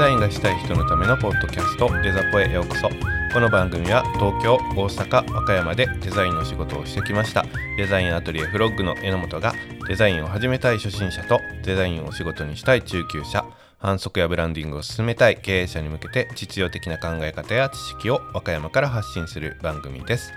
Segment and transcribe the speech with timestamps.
[0.00, 2.88] ザインがしたい人のためのポッドキャストデザポへようこそ。
[3.34, 7.44] この番組は東京大阪和歌山でデザインの仕事をしてきました。
[7.76, 9.52] デザインアトリエフロッグの榎本が
[9.88, 13.44] デザインを始めたい初心者とデザインを仕事にしたい中級者
[13.76, 20.32] 反則やブランディングを進めたい経営者に向けて実用的な考え方や知識を和歌山から発信する番組です。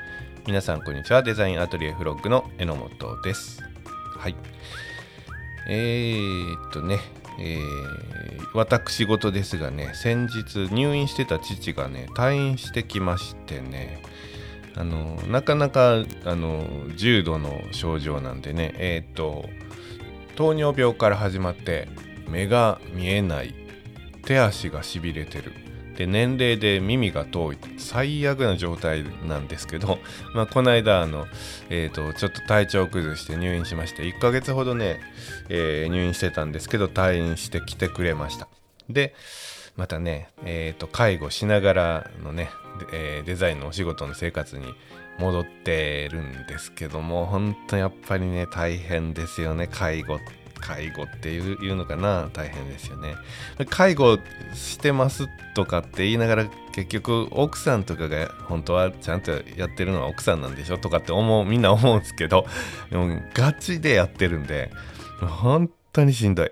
[0.45, 1.23] 皆さんこんにちは。
[1.23, 3.63] デザインアトリエフロッグの榎本です。
[4.17, 4.35] はい。
[5.69, 7.22] えー、っとね。
[7.39, 14.01] えー、私事ですがね先日入院してた父がね退院してきましてね
[14.75, 16.65] あのなかなかあの
[16.95, 19.49] 重度の症状なんでねえー、っと
[20.35, 21.87] 糖尿病から始まって
[22.27, 23.53] 目が見えない
[24.25, 25.62] 手足がしびれてる
[25.97, 27.57] で年齢で耳が遠い。
[27.77, 29.99] 最悪な状態なんですけど、
[30.33, 31.27] まあ、この間あの、
[31.69, 34.99] えーと、ちょっと体調を崩して入院しまして1ヶ月ほどね、
[35.49, 38.47] えー、入院してたんですけど退院してきてくれました。
[38.89, 39.15] で
[39.75, 42.49] またね、えーと、介護しながらのね、
[42.91, 44.73] えー、デザインのお仕事の生活に
[45.19, 50.42] 戻ってるんですけども本当やっぱりね大変ですよね介護って。
[50.63, 52.29] 介護っていうのかな。
[52.31, 53.15] 大変ですよね。
[53.69, 54.17] 介護
[54.53, 62.47] してますとかって言いながら結局奥さんとかが本当はちゃんとやってるのは奥さんなんでしょとかって思うみんな思うんですけど
[62.89, 64.71] でもガチでやってるんで
[65.19, 66.51] 本当にしんどい。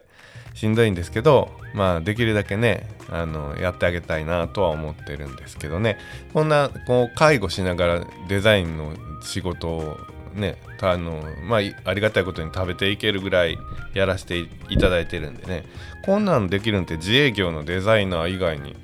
[0.53, 5.97] しんどいんですけどまあできるだけねあのやってあげたいなとは思ってるんですけどね。
[6.33, 9.97] こんなこう介護しながらデザインの仕事を
[10.33, 13.57] ねあのまあありがたいことに食べていけるぐらい
[13.93, 15.65] やらせていただいてるんでね。
[16.05, 18.75] こんなんできるんって自営業のデザイナー以外に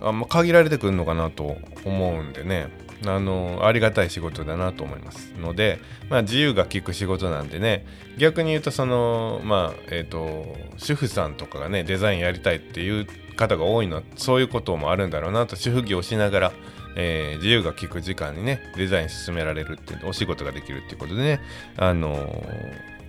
[0.00, 2.68] あんま限られてくるのかなと思うんでね。
[3.04, 5.32] あのありがたい仕事だなと思います。
[5.38, 7.84] ので、まあ、自由が利く仕事なんでね。
[8.16, 13.06] 逆に言うとそのまあえっ、ー、と主婦さんとかがねデザインやりたいっていう
[13.36, 16.52] 方が多いのはそういうこともあるんだろうなと主婦業をしながら
[16.96, 21.40] えー、自由が利く時間にねデザイン進められるっていうお仕事ができるっていうことでね
[21.76, 22.16] あの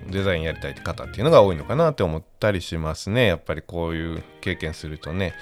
[0.08, 5.34] ー、デザインやりたい方っていうのが多いのかなって思ったりしますねやっぱりこういう経験するとね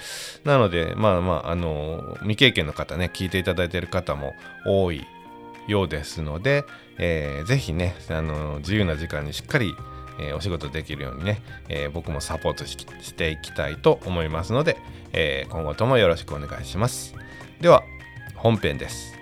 [0.44, 4.32] なのでまあまああの、未経験の方ね聞いていただいている方も
[4.64, 5.04] 多い
[5.66, 6.64] ようですので、
[6.98, 9.74] えー、ぜひね、あの自由な時間にしっかり
[10.18, 12.76] えー、お仕事できるようにね、えー、僕もサポートし
[13.14, 14.76] ていきたいと思いますので、
[15.12, 17.14] えー、今後ともよろしくお願いします。
[17.60, 17.82] では、
[18.36, 19.16] 本編です。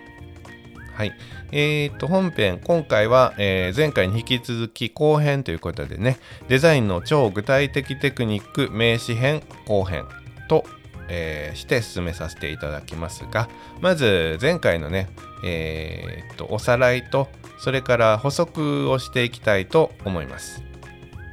[0.94, 1.12] はい。
[1.50, 10.04] えー、と、本編、今回は、えー、前回に引き続き後編ということでね、デザインの超具体的テクニック名詞編後編
[10.48, 10.64] と、
[11.08, 13.48] えー、して進めさせていただきますが、
[13.80, 15.08] まず前回のね、
[15.44, 20.62] えー、と、おさらいと、それから補足をしていきたいと思います。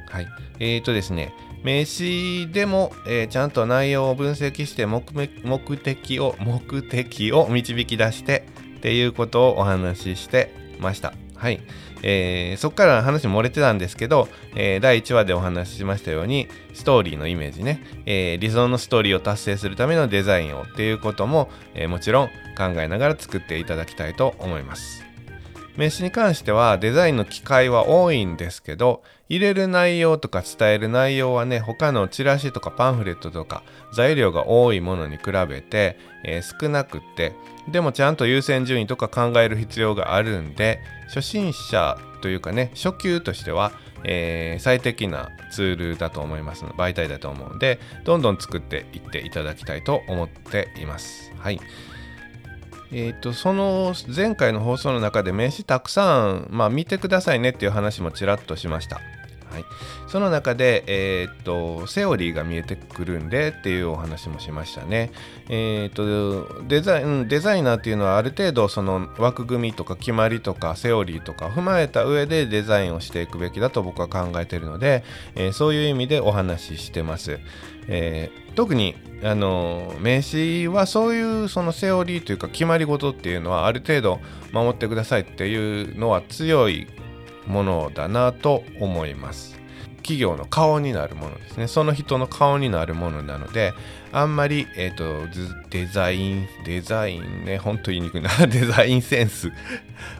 [0.08, 0.28] はい。
[0.58, 1.32] えー、とですね、
[1.62, 5.02] 名詞でも、えー、ちゃんと内容を分析して目
[5.76, 8.46] 的を目的を導き出して
[8.78, 11.14] っていうことをお話ししてました。
[11.36, 11.60] はい。
[12.04, 22.26] えー、そこから話漏れてたんですけど、えー、第1話でお話ししましたようにストーリーのイメージね、えー、理想のストーリーを達成するためのデザインをっていうことも、えもちろん
[22.58, 25.04] 考えながら作っていただきたいと思います。
[25.76, 37.32] 名刺に関してはデザインの機会は多いんですけど入れる内容とか伝える内容はね他のチラシとかパンフレットとか材料が多いものに比べて、えー、少なくって
[37.66, 43.72] でもちゃんと優先順位とか考える必要があるんで初心者というかね初級としては、
[44.04, 51.58] えー、最適なツールだと思います媒体だと思うんでどんどん作っていっていただきたいと思っていますはい。
[52.94, 59.00] えーと、その前回の放送の中で名刺たくさん、まあ、見てくださいねっていう話もちらっとしました。
[59.52, 59.64] はい、
[60.08, 65.12] その中で、えー、っとセオリーが見えてくるんでっていうお話もしましたね。
[65.50, 75.04] えー、っとデザインデザイナーっていうのはある程度その枠組みとか決まりとかセオリーとか踏まえた上でデザインをしていくべきだと僕は考えているので、
[75.34, 77.38] えー、そういう意味でお話ししてます。
[77.88, 84.20] えー、特にあの名刺はそういうそのセオリーというか決まり事っていうのはある程度
[84.52, 86.86] 守ってくださいっていうのは強い
[87.46, 89.62] ものだなと思います。
[90.02, 91.68] 企業の顔になるものですね。
[91.68, 93.72] その人の顔になるものなので、
[94.12, 95.26] あんまり、え、ー、と、
[95.70, 99.52] デザイン、デザインね、ほんと言いにくいな、 デザインセンス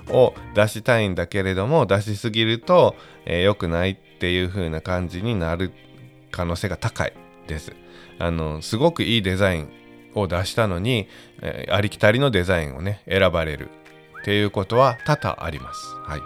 [0.09, 2.97] を出したいんだけれども、出しすぎると、
[3.27, 5.73] えー、良くないっていう風な感じになる
[6.31, 7.13] 可能性が高い
[7.49, 7.73] です。
[8.19, 9.69] あの、すごくいいデザイン
[10.15, 11.09] を出したのに、
[11.43, 13.69] えー、ありきたりのデザインをね、選ばれる
[14.21, 15.87] っていうことは多々あります。
[16.05, 16.21] はい。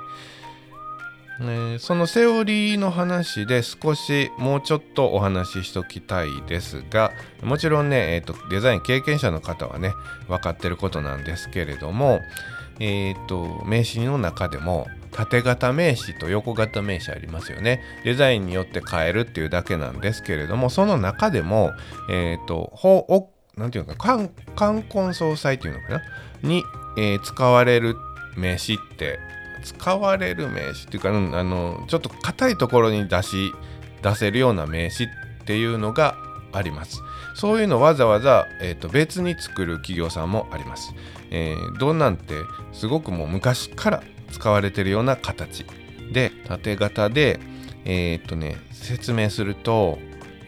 [1.38, 7.12] えー、そのセオリーの話で少しもうちょっとお話ししときたいですが
[7.43, 9.93] もちろんね、えーと、デザイン経験者の方はね
[10.29, 12.21] 分かってることなんですけれども、
[12.81, 17.81] えーと、名詞の中でも縦型名詞と横型名詞ありますよね。
[18.05, 21.73] デザインによって変えるっていうだけなんですけれどもその中でも
[22.11, 26.03] え、ー、ていうのか冠婚葬祭っていうのかな？
[26.43, 26.65] に、
[26.99, 27.97] えー、使われる
[28.37, 29.19] 名詞って
[29.66, 33.52] 使われる名詞っていうか、あのちょっと硬いところに出し
[34.02, 35.08] 出せるような名詞っ
[35.44, 36.16] ていうのが
[36.52, 37.02] あります。
[37.34, 40.94] そういうのわざわざ、えーと、別に作る企業さんもあります、
[41.30, 42.34] えー、どんなんて
[42.72, 44.02] すごくもう昔から
[44.32, 45.66] 使われてるような形
[46.12, 47.38] で縦型で
[47.84, 49.98] えっ、ー、とね説明すると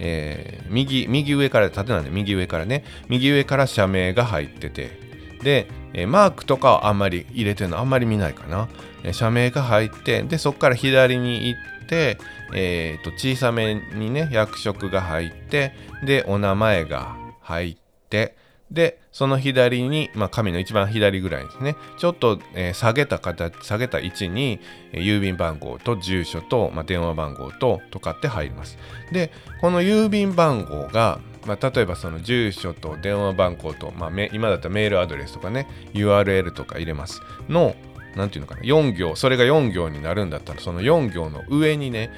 [0.00, 2.84] えー、右右上から縦なんで右上からね。
[3.08, 5.08] 右上から社名が入ってて。
[5.42, 8.68] で、えー、マークとかはあんまり入れてるのあんまり見ないかな、
[9.12, 12.18] 社名が入ってでそこから左に行って、
[12.54, 15.72] えー、と小さめにね役職が入って
[16.04, 17.76] でお名前が入っ
[18.08, 18.36] て
[18.70, 21.74] でその左に、まあ、紙の一番左ぐらいですね。
[21.96, 24.60] ちょっと、えー、下げた形下げた位置に、
[24.92, 28.78] えー、郵便番号と住所と、まあ、電話番号ととかって入ります。
[29.10, 37.22] でこの郵便番号が、まあ、例えばその住所と電話番号と、まあ、今だったらメールアドレスとかね URL とか入れます。
[37.48, 37.74] の
[38.16, 38.66] 何て言うのかな。
[38.66, 39.16] 4行。
[39.16, 42.10] それが4行になるんだったらその4行の上にね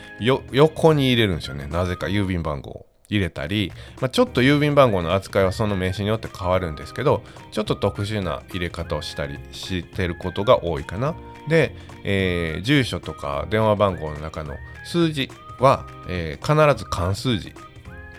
[0.53, 1.67] 横に入れるんですよね。
[1.67, 11.15] なぜか郵便番号を入れたり、まあ、ちょっと郵便番号の扱いはその名刺によって変わるんですけどちょっと特殊な入れ方をしたりしてることが多いかな。
[11.49, 17.53] で、えー、住所とか電話番号の中の数字は、えー、必ず漢数字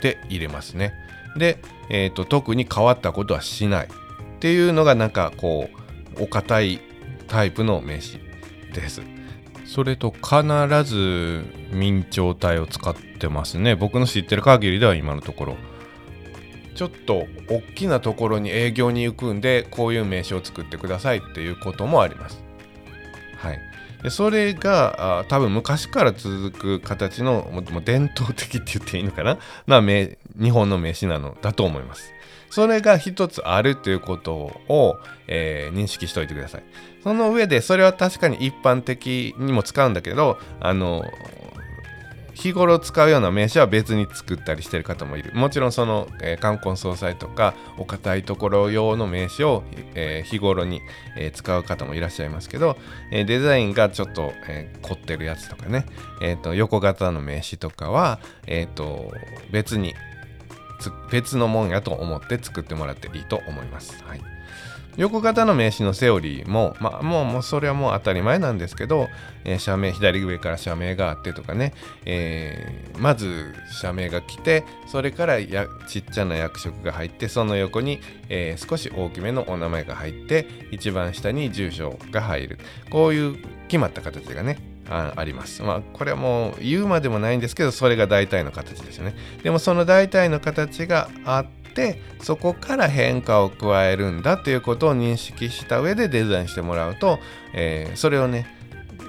[0.01, 0.93] で入れますね。
[1.37, 1.59] で、
[1.89, 3.89] えーと、特に変わったことはしないっ
[4.39, 5.69] ていうのがなんかこ
[6.17, 6.81] うお堅い
[7.31, 8.19] タイプの名刺
[8.73, 9.01] です。
[9.65, 10.43] それと必
[10.83, 13.75] ず明朝体を使ってますね。
[13.77, 15.55] 僕の知ってる限りでは今のところ。
[16.75, 22.43] ちょっと大きなところに営業に行くんでこういう名刺を作ってくださいっていうこともあります。
[23.37, 23.59] はい。
[24.03, 29.37] でそれがあ多分昔から続く形のも伝統的って言っていいのかな？
[29.67, 32.11] な日本の名刺なのだと思います。
[32.51, 36.63] それが一つあるということを、えー、認識しておいてください。
[37.01, 41.03] その上で、それは確かに一般的にも使うんだけど、あの、
[42.33, 45.31] 日頃使うような名詞は別に作ったりしてる方もいる。
[45.33, 49.63] もちろんその、えー、冠婚葬祭とかお堅いところ用の名詞を、
[49.93, 50.81] えー、日頃に、
[51.17, 52.77] えー、使う方もいらっしゃいますけど、
[53.11, 55.85] えデザインがちょっと、え凝ってるやつとかね、
[56.21, 59.13] えーと、横型の名詞とかは、えーと
[59.51, 59.93] 別に
[61.11, 64.03] 別のもんやと思って作ってもらっていいと思います。
[64.05, 64.21] はい、
[64.97, 69.07] 横型の名詞のセオリーも、まあ、もうもうそれはもう当たり前なんですけど、
[69.43, 71.73] えー、社名左上から社名があってとかね、
[72.05, 77.99] えー、まず社名が来てそれからやちっちゃな役職が入ってその横に、
[78.29, 82.59] えー、少し大きめのお名前が入って一番下に住所が入る。
[82.89, 83.37] こういう
[83.67, 85.63] 決まった形がねああります。
[85.63, 89.15] まあ、これはもう言うまでもないんですけど、それが大体の形ですよね。
[89.43, 97.19] でもその大体の形があって、そこから変化を加えるんだということを認識した上でデザインしてもらうと、
[97.53, 98.45] えー、それをね、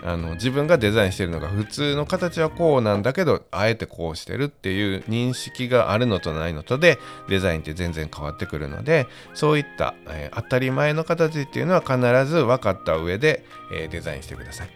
[0.05, 6.99] あの自分がデザインしてるのが普通の形はこうなんだけどあえてこうしてるっていう認識があるのとないのとで
[7.29, 14.69] デザインって全然変わってくるのでそういった、えー、当たり前の形っていうのは必ず分かった上で、えー、デザインしてください、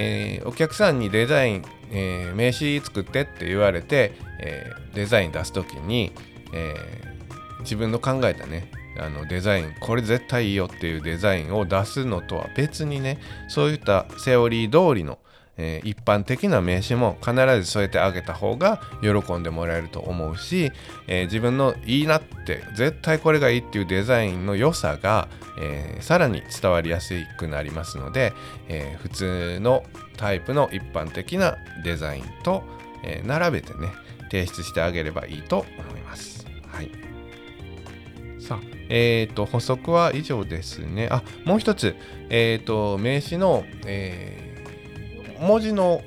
[0.00, 6.12] えー、お客さんにデザイン、え名刺作ってって言われて、えデザイン出す時に、
[6.54, 6.76] え
[7.60, 15.18] 自分の考えたねあのデザインこれ絶対いいよっていうデザインを出すのとは別にねそういったセオリー通りの、
[15.58, 20.72] えー、一般的な名刺も必ず添えてあげた方が喜んでもらえると思うし、
[21.06, 25.28] えー、自分のいいなって絶対これがいいっていうデザインの良さが、
[25.60, 28.32] えー、さらに伝わりやすくなりますので、
[28.68, 29.84] え普通の
[30.16, 32.62] タイプの一般的なデザインと、
[33.02, 33.92] え並べてね
[34.30, 36.46] 提出してあげればいいと思います。
[36.68, 36.90] はい、
[38.40, 41.08] さあえ、ー、と、補足は以上ですね。
[41.10, 41.94] あ、もう一つ、
[42.30, 44.57] え、ー、と、名詞の、えー、
[45.40, 46.02] 文字の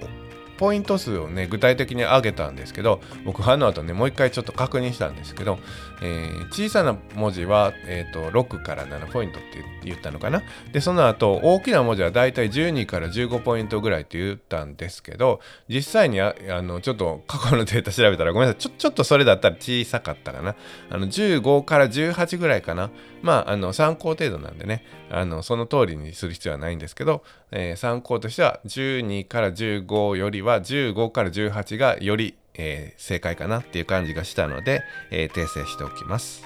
[0.57, 5.57] ポイント数をね具体的に上げたんですけど僕あの後ねもう一回ちょっと確認したんですけど、
[6.01, 10.41] えー、小さな文字は、えーと、6から7ポイントって言ったのかな？
[10.71, 18.61] でその後大きな文字はだいたい12から15ポイントぐらいって言ったんですけど実際にあのちょっと過去のデータ調べたらごめんなさい。
[18.61, 20.55] ちょちょっとそれだったら小さかったかな。
[20.89, 22.89] あの15から18ぐらいかな。
[23.21, 24.85] まああの参考程度なんでね。
[25.13, 36.43] あのその通りにする必要はないんですけど、えー、参考としては12から15よりは15から18がより、えー、正解かなっていう感じがしたので、えー、訂正しておきます。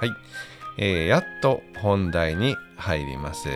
[0.00, 0.10] はい、
[0.78, 3.48] えー、やっと本題に入ります。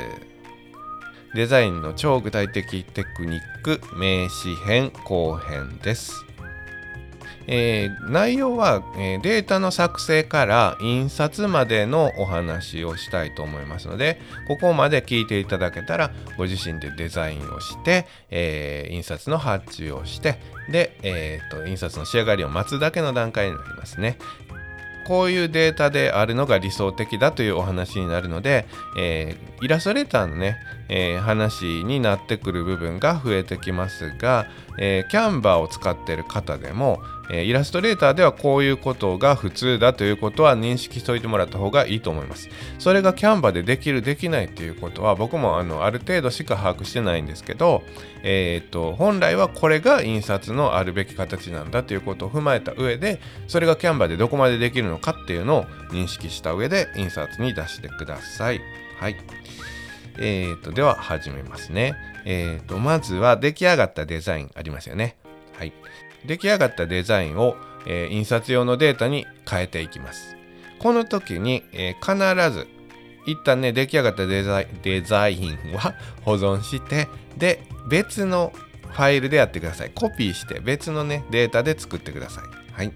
[1.35, 6.30] デザインの超具体的テクニック名詞編後編です。
[7.51, 20.39] えー、内容は、えー、データの作成から印刷までのお話をしたいと思いますのでここまで聞いていただけたらご自身でデザインをして、えー、印刷の発注をして
[20.71, 24.17] で、えーと、印刷の仕上がりを待つだけの段階になりますね。
[25.07, 28.67] こういうデータであるのが理想的だというお話になるので、
[28.97, 30.57] えー、イラストレーターのね、
[30.93, 37.01] えー、話になってくる部分が増えてきますが、えー、キャンバーを使っている方でも、
[37.33, 42.49] えイラストレーターではこういうことが普通だということは認識しておいてもらった方がいいと思います。
[42.81, 47.85] それがキャンバーでできるできないっていうことは僕もあのある程度しか把握してないんですけど、
[48.25, 58.61] えー、っと本来はこれが印刷のあるべき形なんだということを踏まえた上でそれがキャンバーでどこまでできるのかっていうのを認識した上で印刷に出してください。
[58.99, 59.17] はい。
[60.21, 61.95] えーと、では始めますね。
[62.27, 65.17] えーと、まずは出来上がったデザインありますよね。
[65.55, 65.73] はい。
[66.27, 70.37] 出来上がったデザインを、えー、印刷用のデータに変えていきます。
[70.79, 72.69] この時に、えー、必ず
[73.27, 78.53] 一旦ね出来上がったデザデザインは 保存してで別の
[78.91, 79.91] ファイルでやってください。
[79.95, 82.45] コピーして別のねデータで作ってください。
[82.75, 82.93] はい。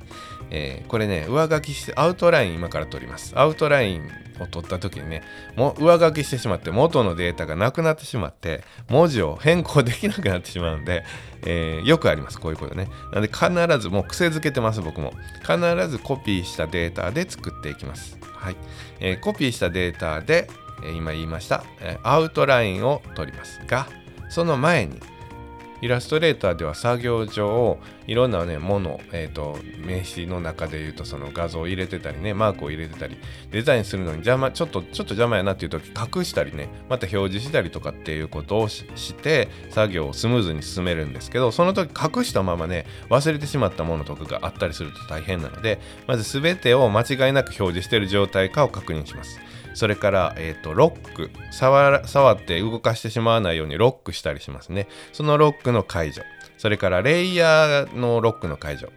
[0.51, 3.33] えー、これね上書きしてアウトライン今から取ります。
[3.37, 4.11] アウトライン
[4.41, 5.23] を取った時にね
[5.57, 11.05] もう上書きしてしまって元のデータがなくなってしまって文字を変更できなくなってしまうんで、
[11.47, 12.41] えー、よくあります。
[12.41, 12.89] こういうことね。
[13.13, 15.13] なので必ずもう癖づけてます僕も。
[15.43, 18.19] 必ずコピーしたデータで作っていきます。
[18.35, 18.57] はい、
[19.01, 20.49] えー、コピーしたデータで、
[20.85, 23.87] え、今言いました、えアウトラインを取りますが
[24.29, 25.01] その前に
[25.81, 33.17] イラストレーターでは作業上いろんなねもの、えーと、名詞の中で言うとその画像を入れてたりねマークを入れてたり
[33.51, 49.39] デザインするのに邪魔ちょっとちょっと邪魔やなっていう時隠したりねまた表示したりとかっていうことをして作業をスムーズに進めるんですけどその時隠したままね忘れてしまったものとかがあったりすると大変なのでまず全てを間違いなく表示している状態かを確認します。
[49.75, 54.89] それから、えーと、ロック触って動かしてしまわないようにロックしたりしますね。
[55.13, 56.23] そのロックの解除。
[56.59, 58.91] それからレイヤーのロックの解除。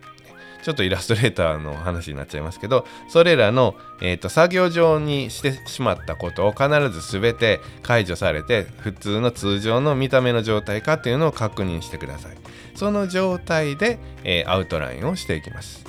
[0.67, 12.37] ちょっとイラストレーターの話になっちゃいますけどそれらの、えーと、作業上にしてしまったことを必ず全て解除されて普通の通常の見た目の状態かっていうのを確認してください。
[12.75, 15.85] その状態で、えー、アウトラインをしていきます、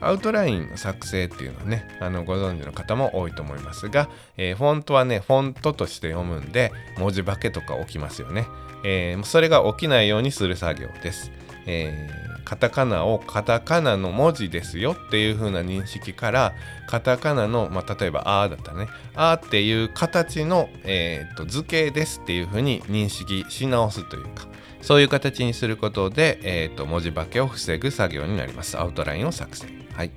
[0.00, 8.46] アウトラインの作成っていうのはね、あのご存知の方も多いと思いますが、えー、フォントはね、フォントとして読むんで、文字化けとか起きますよね。
[8.84, 11.32] えー、それが起きないようにする作業です。
[11.66, 16.54] えー、カタカナをカタカナの文字ですよっていう風な認識から、
[16.86, 24.46] カタカナの、まあ、例えば、あーだったね、あーっていう形の、えーと、図形ですっていう風に認識し直すというか、
[24.80, 28.78] そういう形にすることで、えーと、文字化けを防ぐ作業になります。
[28.78, 29.75] アウトラインを作成。
[29.96, 30.10] はい。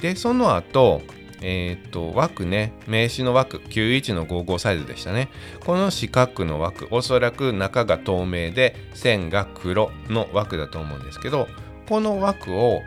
[0.00, 1.02] で、その後、
[1.40, 5.28] えっ、ー、と、枠ね、名詞の枠、91の55サイズでしたね。
[5.60, 11.48] この四角の枠、おそらく中が透明で、線が黒の枠だと思うんですけど、
[11.88, 12.80] この枠を、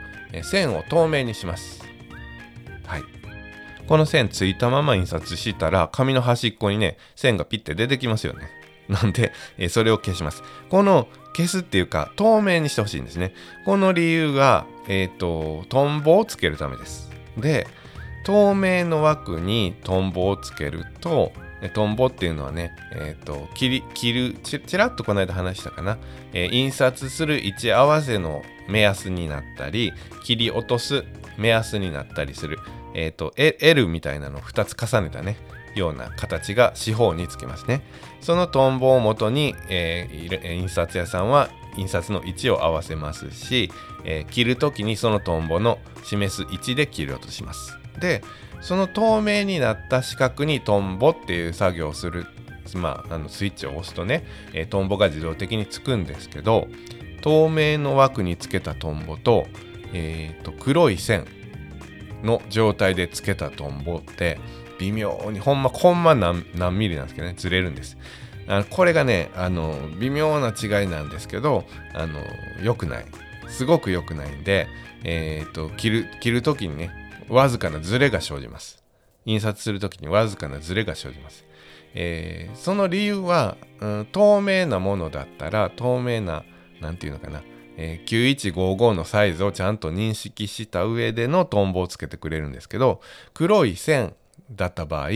[0.44, 1.84] 線を透明にします。
[2.86, 3.04] はい。
[3.88, 8.50] この線ついたまま印刷したら、紙の端っこにね、線がピッて出てきますよね。
[8.90, 10.44] なんで、えそれを消します。
[10.70, 13.34] この消すっていうか、透明にしてほしいんですね。
[13.66, 17.10] この理由が、えっ、ー、と、トンボをつけるためです。
[17.38, 17.68] で、
[18.24, 21.32] 透明の枠にトンボをつけると、
[21.70, 25.98] トンボっていうのはね、えっ、ー、と、切り、切るち、ちらっとこの間話したかな、
[26.34, 31.04] えー、印刷する位置合わせの目安になったり、切り落とす
[31.38, 32.60] 目安になったりする、
[32.96, 35.38] えっ、ー、と、L みたいなのを2つ重ねたね、
[35.76, 37.82] ような形が四方につきますね。
[38.20, 43.72] そのトンボをもとに、えー、印刷屋さんは印刷の位置を合わせますし、
[44.04, 47.78] えー、切る時にそのトンボの示す位置で切るとします。
[48.00, 48.24] で
[48.62, 52.28] その透明になった四角にトンボっていう作業をする、
[52.76, 54.24] まあ、あのスイッチを押すとね、
[54.54, 56.68] えー、トンボが自動的につくんですけど
[57.22, 59.48] 透明の枠につけたトンボと,、
[59.94, 61.26] えー、と黒い線
[62.24, 64.40] の状態でつけたトンボって
[64.82, 67.98] 微妙にほんまほんま何何ミリなんですけどねずれるんです。
[68.48, 72.20] あのこれがねあの微妙な違いなんですけどあの
[72.64, 73.06] 良くない。
[73.48, 74.68] すごく良くないんで、
[75.04, 76.90] えーと、と切る切る時にね
[77.30, 78.84] わずかなズレが生じます。
[79.26, 81.46] 印刷する時にわずかなズレが生じます。
[81.94, 86.44] えー、その理由は、うん、透明なものだったら透明な
[86.80, 87.44] 何て言うのかな、
[87.78, 93.02] えー、9155のサイズをちゃんと認識した上でのトンボをつけてくれるんですけど
[93.34, 94.16] 黒い線
[94.56, 95.10] だった場合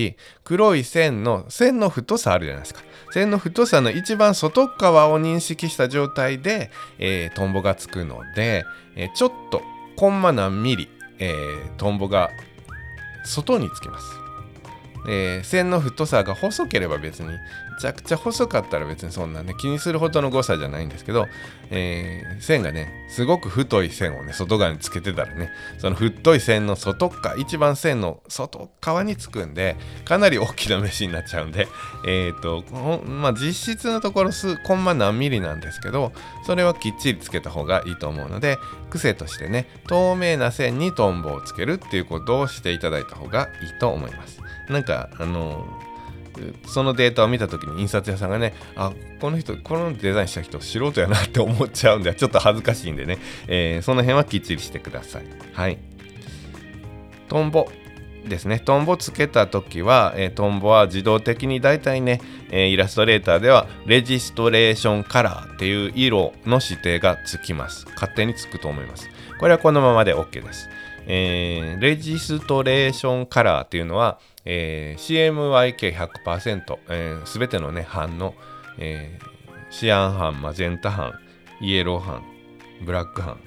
[0.43, 2.81] 黒い線の線の太さあるじゃないですか。
[3.11, 8.65] 線の太さの一番外側を認識した状態で、えー、トンボがつくので、
[8.95, 9.61] えー、ちょっと
[9.95, 10.89] コンマ何ミリ、
[11.19, 12.29] えー、トンボが
[13.23, 14.14] 外につきます。
[15.07, 17.37] えー、線の太さが細ければ別にめ
[17.79, 21.27] ちゃくちゃ細かったら別にそんなね気にするほどの誤差じゃないんですけど、
[21.69, 31.67] えー、線がねすごく太い線をね外側につけてたらねその太い線の外側一番線の外側につくんでかなり大きな飯になっちゃうんで
[32.07, 32.63] えっ、ー、と
[33.05, 36.13] まあ実質のところ数コンマ何ミリなんですけど
[36.45, 38.57] それはきっちりつけた方がいいと思うので
[38.89, 44.44] 癖としてね透明な線にトンボをつけるっていうことをしていただいた方がいいと思います。
[44.69, 45.65] なんかあの
[46.67, 48.91] そのデータを見た時に印刷屋さんがねあ
[49.21, 55.77] この人このデザインした人素人やなって思っちゃうんでちょっと恥ずかしいんでね、えー、その辺はきっちりしてくださいはい。
[57.27, 57.67] トンボ
[58.27, 58.59] ですね。
[58.59, 67.85] トンボつけた時は、えー、トンボは自動的にだいたいね、えー、イラストレーターではレジストレーションカラーっていう色の指定がつきます。
[67.95, 69.09] 勝手につくと思います。
[69.39, 70.69] これはこのままで OK です。
[71.07, 78.35] えー、レジストレーションカラーっていうのは、えー、CMYK100%、えー、全てのね版の、
[78.77, 81.13] えー、シアン版マゼンタ版
[81.61, 82.23] イエロー版
[82.83, 83.39] ブラック版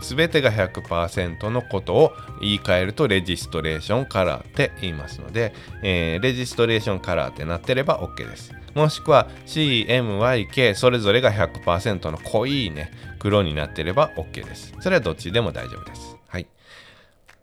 [0.00, 8.52] 全てが100%のことを言い換えるとレジストレーションカラーって言いますので、えー、レジストレーションカラーってなってれば OK です。
[8.74, 14.74] もしくは CMYK それぞれが100%の濃いね黒になってれば OK です。
[14.80, 16.15] それはどっちでも大丈夫です。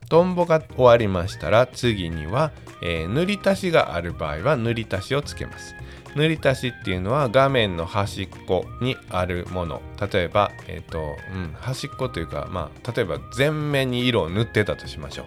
[0.09, 5.75] トンボが終わりましたら次には、えー、塗り足しがある場合は塗り足しをつけます。
[6.15, 9.81] 塗り足しっていうのは画面の端っこにあるもの。
[9.99, 15.25] 例えば、えーとうん、端っこというか、まあ、例えば全面に色を塗ってたとしましょう。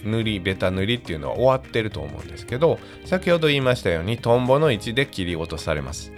[0.04, 6.14] 塗りベタ塗りっていうのは終わってると思うんですけど先ほど言いましたようにトンボの位置で切り落とされます。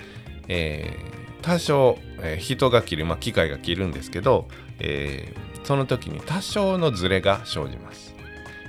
[0.47, 4.47] えー、多少、えー、人が切る、まあ、機械が切るんですけど、
[4.79, 8.13] えー、その時に多少のズレが生じます。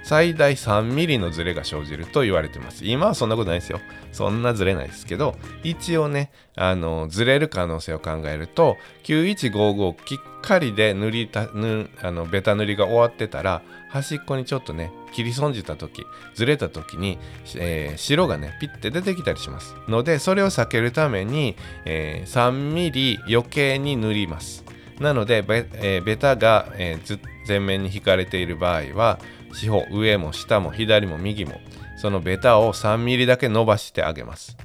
[0.04, 2.84] 最大3ミリのズレが生じると言われてます。
[2.84, 3.80] 今はそんなことないですよ。
[4.12, 13.62] そんなズレないですけど、一応ね、あの、ずれる可能性を考えると、9155きっかりで塗りた、ぬあの、ベタ塗りが終わってたら、
[13.94, 16.04] 端っこにちょっとね、切り損じた時、
[16.34, 17.16] ずれた時に、
[17.54, 19.76] えー、白がね、ピッて出てきたりします。
[19.86, 21.54] ので、それを避けるために、
[21.84, 24.64] えー、3ミリ余計に塗ります。
[24.98, 29.20] なので、ベ,、えー、ベタが、えー、前面に引かれている場合は、
[29.52, 31.60] 四方上も下も左も右も
[31.96, 34.56] そのベタを 3mm だけ伸ばしてあげます。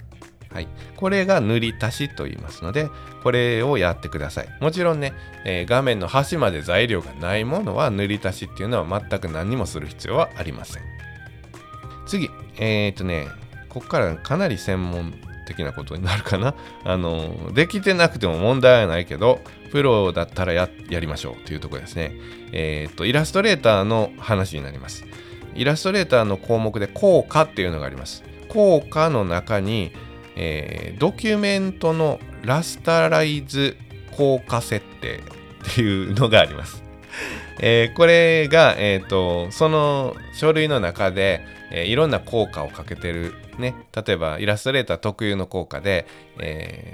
[0.52, 2.90] はい、これが塗り足しと言いますので
[3.22, 5.14] これをやってくださいもちろんね、
[5.46, 10.84] えー、画面の端まで材料がないものは塗り足しっていうのは全く何にもする必要はありません
[12.08, 13.28] 次えっ、とね
[13.70, 15.14] ここからかなり専門
[15.46, 22.12] 的なことになるかなあのできてなくても問題はないけどプロだったらやりましょうというとこですね。
[22.52, 25.06] えっ、と、イラストレーターの話になります。
[25.56, 28.24] イラストレーターの項目で効果っていうのがあります。
[28.50, 29.92] 効果の中に、
[30.42, 33.76] えー、ドキュメントのラスタライズ
[34.16, 36.82] 効果設定っていうのがあります。
[37.60, 46.08] えー、これが、えーと、その書類の中で、えー、いろんな効果をかけてる、ね、例えばイラストレーター特有の効果で、
[46.40, 46.94] え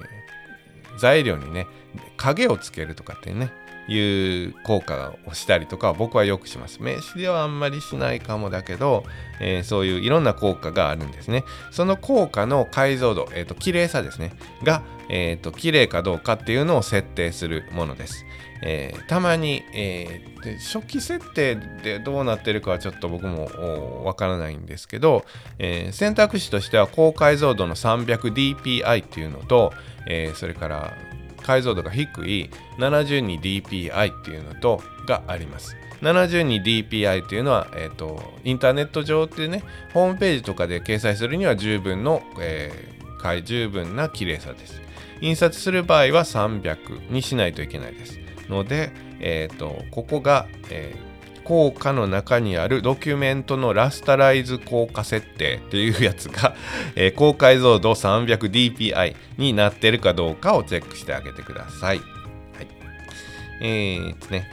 [0.96, 1.68] ー、材料にね
[2.18, 3.52] 影をつけるとかってね
[3.88, 6.82] いう効果をしたりとか僕はよくします。
[6.82, 9.04] 名刺ではあんまりしないかもだけど、
[9.40, 11.44] えー、そういういろんな効果があるんですね。
[11.72, 14.34] その効果の解像度、えーと、綺麗さですね。
[14.64, 18.26] が、えーと、綺麗かどうかっていうのを設定するものです。
[18.64, 25.26] えー、たまに、えー、で初期設定でどうなってるかはちょっと僕もわからないんですけど、
[25.60, 29.74] えー、選択肢としては高解像度の 300dpi っていうのと、
[30.08, 30.94] えそれから
[31.46, 35.76] 解像度が低い 72dpi っていうのとがあります。
[36.02, 44.82] 72dpi というのは、えーと、インターネット上ってねホームページとかで掲載するには十分の、えー、十分な綺麗さです。
[45.22, 48.20] 印刷する場合は300にしないといけないです。
[48.50, 51.15] ので、えーと、ここが、えー、
[51.46, 56.56] 効果の中にあるドキュメントのラスタライズ効果設定っていうやつが、
[56.96, 62.00] えー、高解像度 300dpi になってるかどうかをチェックしてあげてください。
[62.00, 62.08] はい。
[63.62, 64.50] えー、ね、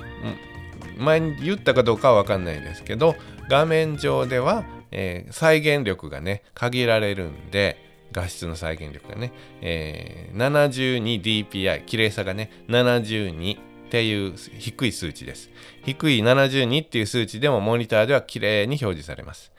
[0.98, 3.16] 前に言ったかどうかは分かんないですけど、
[3.48, 15.50] 画面上では、えー、再現力がね、限られるんで、画質の再現力がね、えー、72dpi、綺麗さがね、72っていう低い数値です。
[15.84, 19.52] 低い72っていう数値でもモニターでは綺麗に表示されます。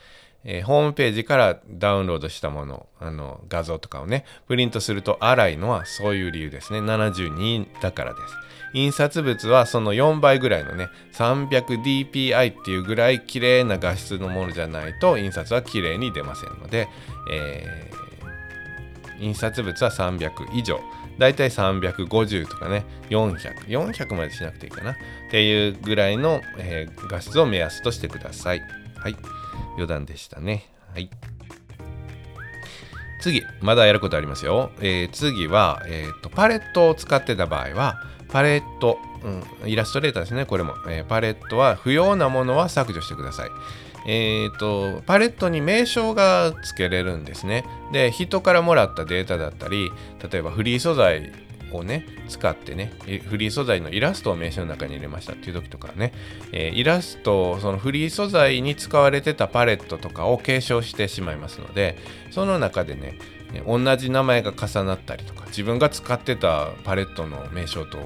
[0.43, 6.79] えー、ホームページからダウンロードしたもの、あの画像とかをね、プリントすると荒いのはそういう理由ですね。
[6.79, 8.33] 72だからです。
[8.73, 16.87] 印刷物はその4倍ぐらいのね 300dpi っていうぐらい綺麗な画質のものじゃないと印刷は綺麗に出ませんので、
[17.31, 20.79] えー、印刷物は300以上
[21.17, 24.95] だいたい350とかね400、400までしなくていいかなっ
[25.29, 28.61] ていうぐらいの、えー、画質を目安としてください。
[28.97, 29.15] はい。
[29.73, 30.69] 余談でしたね。
[30.93, 31.09] はい。
[33.21, 34.71] 次、まだやることありますよ。
[34.79, 37.95] えー、次は、えーと、パレットを使ってた場合は、
[38.29, 38.97] パレット、
[39.63, 43.49] うん、イラストレーターですね、これも、えー、パレットは不要なものは削除してください。
[44.07, 47.65] えーと、パレットに名称が付けれるんですね。
[47.91, 49.91] で、人からもらったデータだったり、
[50.31, 51.31] 例えばフリー素材
[51.71, 52.93] をね、使ってね、
[53.27, 56.13] フリー素材のイラストを名称の中に入れましたっていう時とかね、
[56.51, 61.97] えー、イラスト、そのフリー素材に使われてたパレットとかを継承してしまいますので、
[62.31, 63.17] その中でね、
[63.67, 67.99] 同じ名前が重なったりとか自分が使ってたパレットの名称と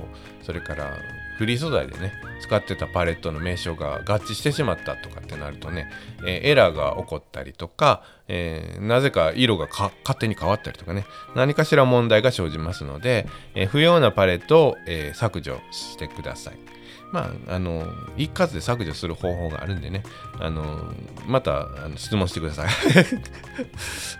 [0.44, 0.98] それから
[1.38, 5.90] フリー素材でね使ってたパレットの名称が合致してしまったとかってなるとね、
[6.26, 16.78] えー、エラーが起こったりとか、えー、なぜか色が勝手に変わったりとかね何かしら問題が生じますので、えー、不要なパレットを、え削除してください。
[17.12, 20.04] まあ、あの、一括で削除する方法があるんでね、
[20.40, 20.94] あの、
[21.26, 22.70] またあの質問してください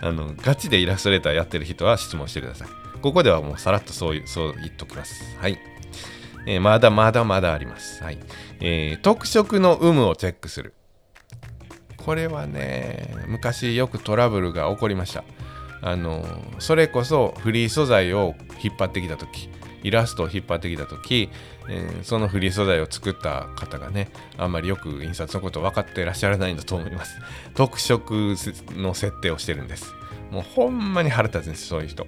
[0.00, 0.32] あの。
[0.36, 2.68] ガチでイラストレーターやってる人は質問してください。
[3.02, 5.36] ここではもうさらっとそういう、そう言っときます。
[5.38, 5.58] はい。
[6.46, 8.02] えー、まだまだまだあります。
[8.02, 8.18] はい。
[8.60, 10.74] えー、特色の有無をチェックする。
[11.96, 15.24] これはね、昔よくトラブルが起こりました。
[15.82, 16.24] あの、
[16.58, 19.48] それこそフリー素材を引っ張ってきたとき、
[19.82, 21.30] イラストを引っ張ってきた時、
[21.68, 27.18] えー、そのフリー素材を作った方がねあんまりよく印刷のこと分かってらっしゃらないんだと思います
[27.54, 28.34] 特色
[28.76, 29.94] の設定をしてるんです
[30.30, 32.06] もうほんまに腹立つんですそういう人。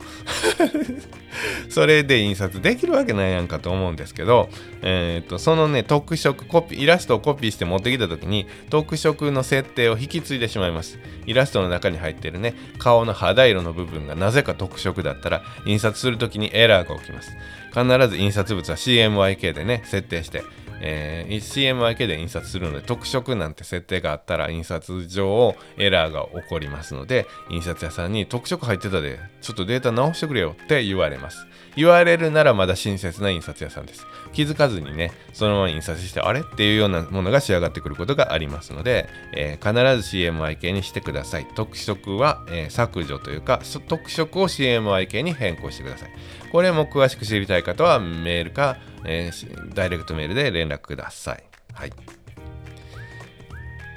[1.71, 4.51] それで印刷できるわけないやんかと思うんですけど、
[4.83, 10.99] えーと、そのね特色コピイラストをコピーして持ってきた時に特色の設定を引き継いでしまいます。
[11.27, 17.33] イラストの中に入ってるね顔の肌色の部分がなぜか特色だったら印刷する時にエラーが起きます。
[17.71, 20.43] 必ず印刷物は CMYK でね設定して
[20.81, 31.47] えー、CMYK で印刷するので特色なんて設定があったら印刷上エラーが起こりますので印刷屋さんに特色入ってたでちょっとデータ直してくれよって言われます。
[31.77, 34.07] 言われるならまだ親切な印刷屋さんです。
[34.33, 41.47] 気づかずにねそのまま印刷してあれっていうようなものが仕上がってくることがありますので、えー、必ず CMYK にしてください。
[41.55, 46.11] 特色は、えー、削除というか特色を CMYK に変更してください。
[46.51, 51.45] これも詳しく知りたい方はメールかえー、ダイレクトメールで連絡ください。
[51.73, 51.93] はい。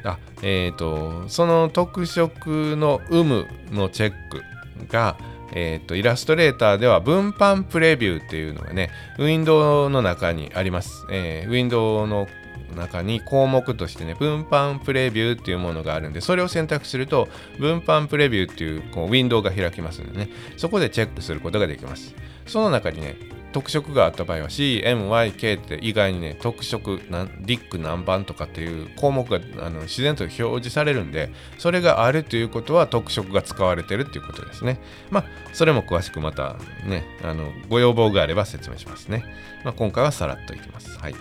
[0.04, 4.44] あ、えっ、ー、と、その特色の有無のチェック
[4.90, 5.18] が、
[5.54, 11.06] えっ、ー、と、イラストレーターでは分版プレビューっていうのがね、ウィンドウの中にあります。
[11.12, 12.28] えー、ウィンドウの
[12.76, 22.16] 中に項目としてね、分版プレビューっていうものがあるんで、それを選択すると、分版プレビューっていうこうウィンドウが開きますのでね、そこでチェックすることができます。
[22.48, 23.16] その中にね、
[23.54, 34.80] 特色があった場合は CMYK って以外にね特色なリック何番とかっていう項目があの自然と表示されるんでそれがあるということは特色が使われてるっていうことですね。
[35.12, 39.24] まあそれも詳しくまたねあのご要望があれば説明しますね、
[39.64, 40.98] まあ、今回はさらっといきます。
[41.00, 41.16] はい。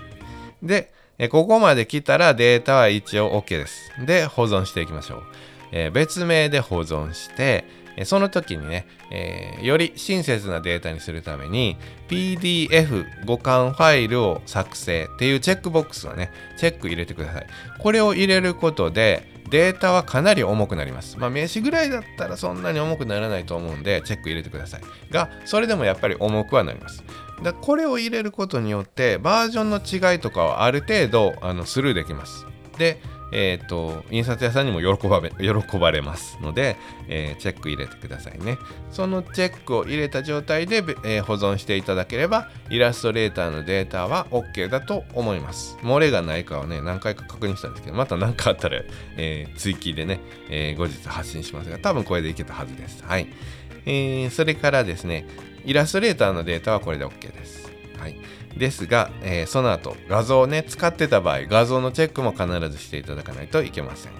[0.62, 3.92] でえここまで来たらデータは一応 OK です。
[4.04, 5.22] で保存していきましょう、
[5.72, 7.64] えー、別名で保存して
[8.04, 11.76] その時にね、えー、より親切なデータにするために
[12.08, 17.46] PDF 互換ファイルを作成っていうチェックボックスをね、チェック入れてください。
[17.78, 21.18] これを入れることでデータはかなり重くなります。
[21.18, 24.80] まあ名刺ぐらいだったらそんなに重くならないと思うんでチェック入れてください。
[25.10, 27.02] が、それでもやっぱり重くはなります。
[27.42, 32.46] だこれを入れることによってバージョンの違いとかはある程度あのスルーできます
[32.78, 33.00] で
[33.32, 36.76] えーと、印刷屋さんにも喜ばれ喜ばれますので、
[37.08, 38.58] えー、チェック入れてくださいね。
[38.90, 45.76] そのチェックを入れた状態で、えー、保存していただければイラストレーターのデータは OK だと思います。
[45.82, 48.82] 漏れがないかをね何回か確認したんですけどまた何かあったら、
[49.16, 53.02] え、追記でね、え後日発信しますが多分これでいけたはずです。
[53.04, 53.28] はい、
[53.86, 55.26] えーそれからですね
[55.64, 57.70] イラストレーターのデータはこれで OK です。
[57.98, 58.16] はい。
[58.56, 64.12] ですが、えー、その後画像をね使ってた場合画像のチェックも必ずしていただかないといけません。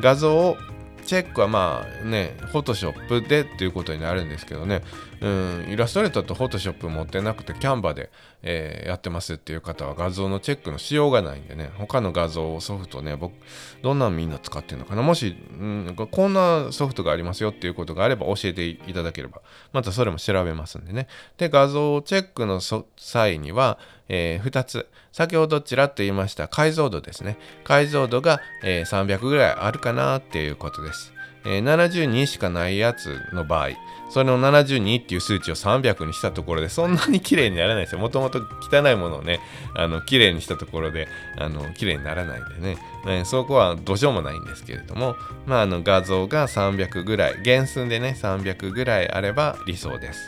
[0.00, 0.56] 画像を
[1.04, 4.82] チェックはまあね、フォトショップでっていうことになるんですけどね、
[5.20, 8.10] うん、イラストレーターとフォトショップ持ってなくてキャンバで、
[8.42, 13.34] えー、やってますっていう方は画像のチェックのしようがないんでね、他の画像ソフトね、僕、
[13.82, 15.02] どんなんみんな使ってるのかな。
[15.02, 21.08] もし、うん、こんなソフトがありますよっていうことがあれば教えていただければ、またそれも調べますんでね。
[21.38, 22.60] で、画像チェックの
[22.96, 24.86] 際には、えー、2つ。
[25.12, 27.36] 先ほどちらっと言いました解像度ですね。
[27.64, 31.14] 解像度が、えー、300ぐらいあるかなっていうことです。
[31.46, 33.68] えー、72しかないやつの場合、
[34.10, 37.98] それの72っていう数値を300にしたところで、そんなに綺麗にならないですよ。
[37.98, 38.40] もともと
[38.72, 39.40] 汚いものをね、
[39.76, 41.06] あの綺麗にしたところで、
[41.38, 50.20] あの綺麗にならないんでね、ねそこはどうしようもないんですけれども、まあ、あの画像が300ぐらい、原寸でね、300ぐらいあれば理想です。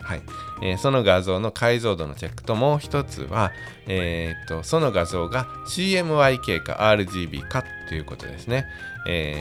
[0.00, 0.22] はい。
[0.62, 3.52] えー、その画像の解像度のチェックともう一つは、
[3.86, 8.66] えー、っとその画像が CMYK か RGB かということですね。
[9.06, 9.36] え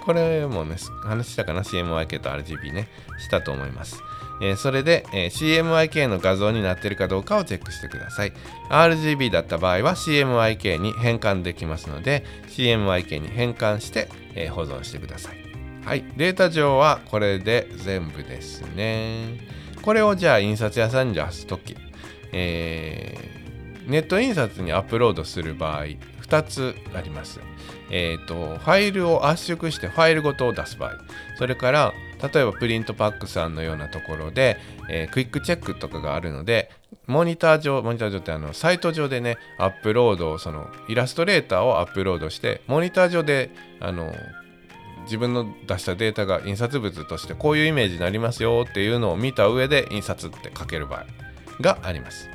[0.00, 4.02] ー、これもね、話したかな ?CMYK と RGB ね、したと思います。
[4.40, 8.32] えー、それで、えー、CMYK の画像になっているかどうかをチェックしてください。
[8.70, 15.38] RGB だった場合は CMYK に変換できますので、CMYK に変換して、え、保存してください。
[15.84, 19.38] はい、データ上はこれで全部ですね。
[19.82, 21.76] これをじゃあ印刷屋さんに出すとき、
[22.32, 25.84] えー、ネット印刷にアップロードする場合、
[26.22, 27.40] 2つあります。
[27.90, 30.92] えっ、ー、と、ファイルを圧縮してファイルごとを出す場合、
[31.38, 31.94] それから、
[32.32, 34.58] 例えばプリントパックさんのようなところで、
[34.90, 36.70] えー、クイックチェックとかがあるので、
[37.06, 44.12] モニター上、モニター上ってあの、サイト上でね、アップロードを、その、イラストレーターをアップロードして、モニター上で、あの、
[45.08, 51.06] 自分の出したデータが印刷物としてこういうイメージになりますよっていうのを見た上で印刷って書ける場合
[51.60, 52.28] があります。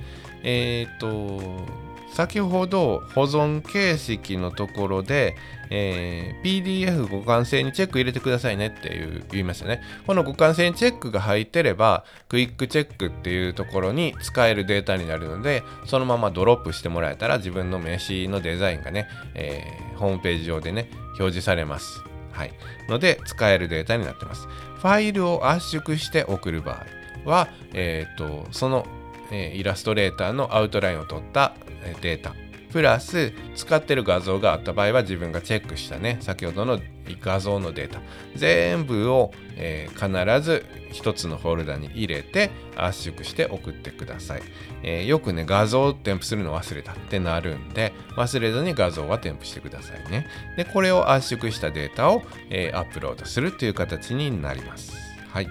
[0.44, 1.84] えっ、ー、と、
[2.14, 5.36] 先ほど保存形式のところで、
[5.72, 9.82] えー、PDF 互換性にチェック入れてくださいねっていう言いましたね。
[10.06, 22.13] この互換性にチェックが入ってれば、クイックチェックっていうところに使えるデータになるので、そのままドロップしてもらえたら自分の名刺のデザインがね、えー、ホームページ上でね、表示されます。
[22.34, 22.54] はい、
[22.90, 24.48] ので使えるデータになってます。
[24.48, 28.86] ファイルを圧縮して送る場合は、えーと、その、
[29.32, 31.54] えー、イラストレーターのアウトラインを取った
[32.02, 32.34] データ
[32.74, 36.18] プラス使ってる画像があった場合は自分がチェックしたね。
[36.22, 36.80] 先ほどの
[37.22, 38.02] 画像のデータ。
[38.36, 44.42] 全部を、えー、必ず一つのフォルダに入れて圧縮して送ってください、
[44.82, 50.28] えー、よくね画像を添付するの忘れたってなるんで忘れずに画像は添付してくださいね。
[50.58, 54.94] でこれを圧縮したデータを、えー、アップロードするという形になります。
[55.32, 55.48] はい、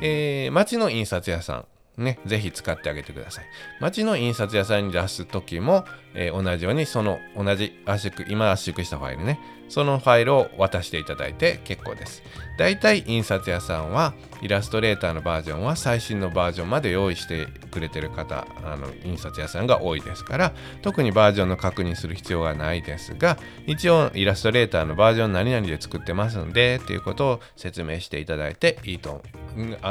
[0.00, 1.71] えー、町の印刷屋さん。
[1.98, 3.44] ね、ぜひ使ってあげてください。
[3.80, 12.22] 町の印刷屋さんに出す時も、えー、同じようにその同じ圧縮、今圧縮したファイルね、そのファイルを渡していただいて結構です。
[12.58, 20.52] だいたい印刷屋さんはイラストレーターのバージョンは最新のバージョンまで用意してくれてる方、あの印刷屋さんが多いですから、
[20.82, 29.22] 特にバージョンの確認する必要はないですが、一応イラストレーターのバージョン何々で作ってますので、っていうことを説明していただいていいと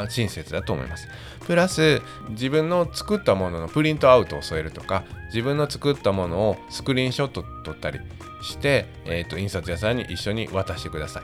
[0.08, 1.08] 親切だと思います。
[1.46, 8.00] プラス自分の作ったもののプリントアウトを添えるとか自分の作ったものをスクリーンショット撮ったり
[8.42, 11.22] して、えーと、印刷屋さんに一緒に渡してください。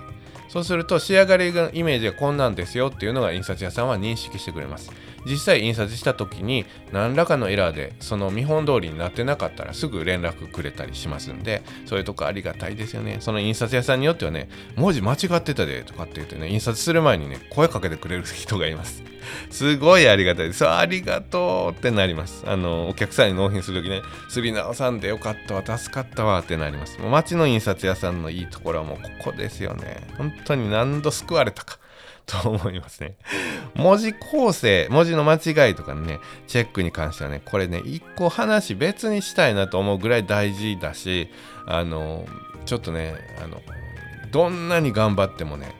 [0.48, 4.90] そうすると仕上がりがイメージがこんなんですよっていうのが印刷屋さんは認識してくれます。
[5.28, 13.18] 実際印刷した時に何らかのエラーでその見本通りになってなかったらすぐ連絡くれたりしますんでそういうとこありがたいですよね。
[13.20, 19.02] その印刷屋さんによってはね文字間違ってたでとかって言ってね印刷する前にね声かけてくれる人がいます。
[19.50, 20.66] すごいありがたいです。
[20.66, 22.44] ありがとうってなります。
[22.46, 26.98] あのお客さんに納品する時ねすり直さんでよかったわ助かったわってなります。
[27.00, 30.06] もう街の印刷屋さんのいいところはもうここですよね。
[30.16, 31.78] 本当に何度救われたか。
[32.28, 33.16] と思いますね。
[33.74, 41.28] 文字構成、文字の間違いとかね、チェックに関してはね、これね、一個話別にしたいなと思うぐらい大事だし、
[41.66, 42.26] あの、
[42.66, 43.60] ちょっとね、あの、
[44.30, 45.74] どんなに頑張ってもね、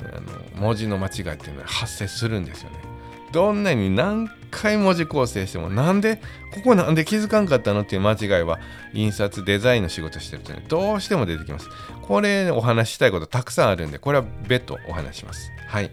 [0.00, 2.87] あの文字の間違いっていうのは発生するんですよね。
[3.32, 6.20] どんなに何回文字構成してもなんで
[6.54, 8.58] ここなんで気づかんかったのっていう間違いは
[8.94, 11.68] 印刷デザインの仕事してるとねどうしても出てきます。
[12.02, 15.50] これお話したいことたくさんあるんでこれは別途お話します。
[15.66, 15.90] はい。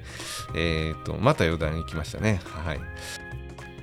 [0.55, 2.39] えー、っとまた余談に来ましたね。
[2.45, 2.79] はい。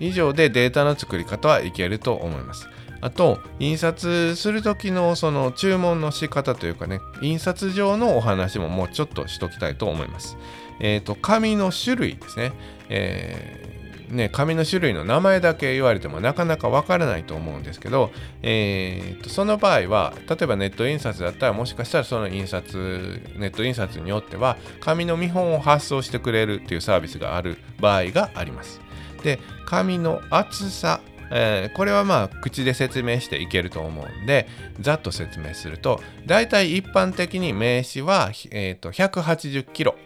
[0.00, 2.68] 以上でデータの作り方はいけると思います。
[3.02, 10.38] あと印刷する時のその注文の仕方というかね印刷上のお話ももうちょっとしときたいと思います
[10.80, 12.52] えっ、ー、と紙の種類ですね
[12.88, 13.72] えー
[14.12, 18.10] ね、紙の種類の名前だけ言われてもなかなかわからないと思うんですけど、
[18.42, 28.80] えーと、その場合は例えばネット印刷だったらもしかしたらその印刷ネット印刷によっては紙の見本を発送してくれるっていうサービスがある場合があります。
[29.24, 31.00] で紙の厚さ
[31.34, 34.46] えー、これはまあ口で説明していけると思うんで
[34.80, 39.96] ざっと説明すると大体一般的に名詞は、えー、と180キロ。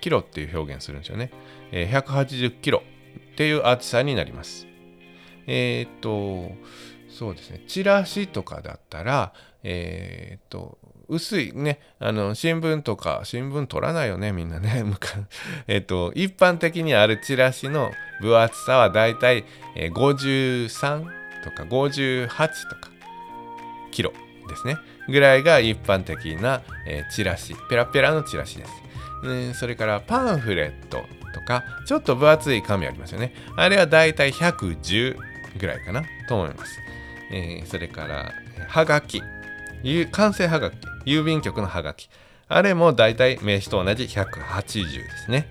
[0.00, 1.30] キロっていう表現するんですよね、
[1.72, 2.82] えー、180キロ
[3.32, 4.66] っていう厚さになります。
[5.46, 6.52] えっ、と
[7.08, 7.62] そうですね。
[7.66, 10.78] チラシとかだったらえっ、と
[11.10, 14.84] 薄いね、あの、新聞とか、新聞取らないよね、みんなね。
[15.66, 19.44] えっと、一般的にあるチラシの分厚さはだいたい
[19.76, 21.04] 53
[21.42, 22.36] とか58と
[22.76, 22.90] か、
[23.90, 24.12] キロ
[24.48, 24.78] ですね。
[25.08, 28.70] ぐらいが一般的な、え、チラシ、ペラペラのチラシです。
[29.22, 33.34] うん、それからパンフレットとか、ちょっと分厚い紙ありますよね。
[33.56, 35.16] あれはだいたい110
[35.58, 36.78] ぐらいかなと思います。
[37.32, 38.32] えー、それから、
[38.68, 39.22] はがき。
[40.12, 40.89] 完成はがき。
[41.04, 42.08] 郵便局のハガキ。
[42.48, 45.48] あれもだいたい名刺と同じ180ですね。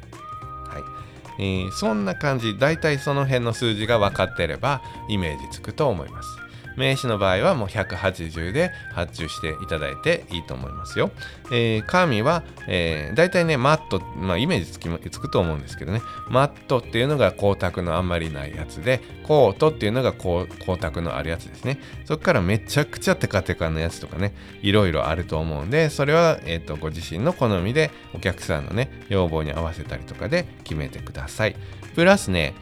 [0.67, 6.48] はいえー、そんな感じ、だいたいその辺の数字が分かってればイメージつくと思います。
[6.79, 11.11] 名詞の場合はもう180で発注していただいていいと思いますよ。
[11.51, 20.47] えー、紙は、えー、大体ね、マット、まあ、イメージつきつくと思うんですけどね、マットっていうのが光沢のあんまりないやつで、コートっていうのが光
[20.79, 21.79] 沢のあるやつですね。
[22.05, 31.57] そこからめちゃくちゃテカテカのやつとかね、いろいろあると思うんで、それは、えーと、ご自身の好みでお客さんのね、要望に合わせたりとかで決めてください。
[31.95, 32.53] プラスね、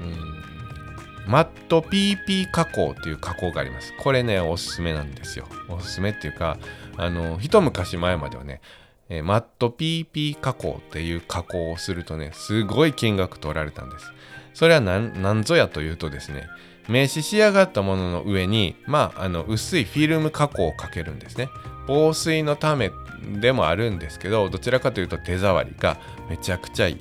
[0.00, 0.37] うん
[1.28, 3.92] マット PP 加工っていう加工があります。
[4.00, 5.46] これね、おすすめなんですよ。
[5.68, 6.56] おすすめっていうか、
[6.96, 8.62] あの、一昔前まではね、
[9.10, 14.10] えー、マット PP 加工っていう加工をするとね、すごい金額取られたんです。
[14.54, 16.48] それは何ぞやというとですね、
[16.88, 21.50] 名刺仕上がったものの上に、まあ、あの薄いフィルム加工をかけるんですね。
[21.86, 22.90] 防水のため
[23.40, 25.98] でもあるんですけど、どちらかというと手触りが
[26.30, 26.98] めちゃくちゃいい。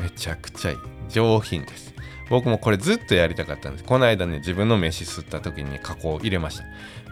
[0.00, 0.78] めちゃくちゃいい。
[1.10, 1.87] 上品です。
[2.30, 3.84] 僕もこれずっとやりたかったんです。
[3.84, 6.64] この間ね、自分の飯吸った時に加工入れました。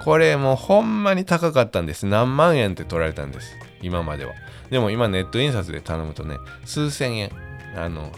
[0.05, 2.07] これもうほんまに高かったんです。
[2.07, 3.57] 何万円って取られたんです。
[3.83, 4.33] 今までは。
[4.70, 7.31] でも今ネット印刷で頼むとね、数千円。
[7.76, 8.12] あの、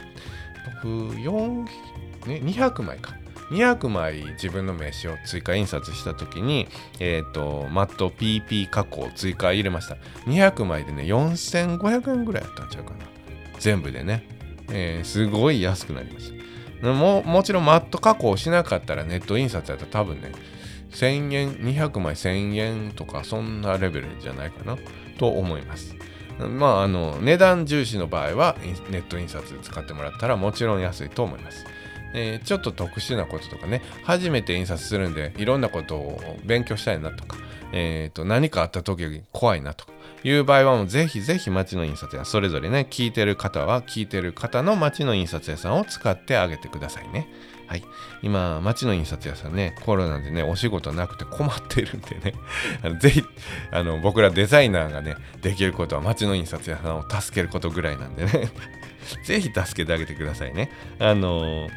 [0.83, 1.65] 僕、4、
[2.27, 3.15] ね、200枚か。
[3.51, 6.69] 200枚自分の名刺を追加印刷した時に、
[7.01, 9.97] えっ、ー、と、マット PP 加工追加入れました。
[10.27, 12.99] 200枚でね、4500円ぐらいやったんちゃうかな。
[13.59, 14.27] 全部でね。
[14.71, 16.38] えー、すごい安くなりました。
[16.83, 20.33] ももちろんマット加工しなかったらネット印刷やったら多分ね
[20.91, 24.79] 1000円200枚1000円とかそんなレベルじゃないかな
[25.19, 25.97] と思います。
[26.39, 28.57] まああの値段重視の場合は
[28.91, 31.67] ネット印刷使ってもらったらもちろん安いと思います。
[32.15, 37.37] えー、ちょっと特殊なこととかね初めて印刷するんでいろんなことを勉強したいなとか、
[37.73, 39.93] えーと、何かあった時より怖いなとか
[40.25, 47.29] いう場合はもうぜひぜひ町の印刷屋それぞれね聞いてる方は聞いてる方の町の印刷屋さんを使ってあげてくださいね。
[47.69, 47.85] はい。
[48.23, 52.35] 今町の印刷屋さんねコロナでねお仕事なくて困ってるんでね。
[52.99, 53.23] ぜひ
[53.71, 58.51] あの僕らデザイナーがねできることは町の印刷屋さんを助けることぐらいなんでね。
[59.23, 60.71] ぜひ助けてあげてくださいね。
[60.99, 61.71] あのー、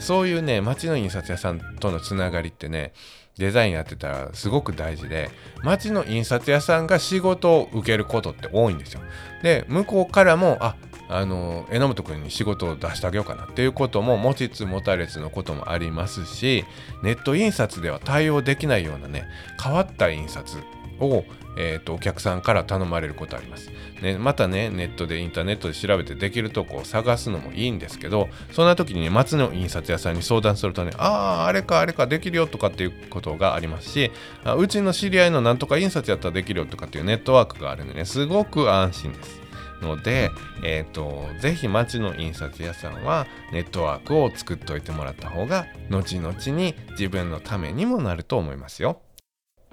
[0.00, 2.92] そういうね町の印刷屋さんとのつながりってね
[3.38, 5.30] デザインやってたらすごく大事で
[5.62, 9.00] 町の印刷屋さんが仕事を受けることって多いんですよ。
[9.42, 10.76] で向こうからもあ
[11.08, 16.64] あの榎本君に仕事を出してあげようかなっていうことも持ちつ持たれつのこともありますし
[17.02, 19.24] ネット印刷では対応できないようなね
[19.62, 20.58] 変わった印刷
[20.98, 21.24] を
[21.56, 23.70] えーと、お客さんから頼まれることあります、
[24.02, 24.18] ね。
[24.18, 34.10] またね、ネットでインターネットで調べてできるとこを探すのもいいんですけど、そんな時にね、松の印刷屋さんに相談するとね、ああ、あれかあれかできるよとかっていうことがありますし、
[34.44, 39.46] あうちの知り合いのなんとか印刷やったらできるよとかっていうネットワークがあるんでね、すごく安心です。
[39.82, 40.30] ので、
[40.62, 49.00] えーと、ぜひ町の印刷屋さんはネットワークを作っておいてもらった方が後々に自分のためにもなると思いますよ。